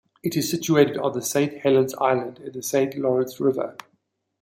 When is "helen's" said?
1.59-1.93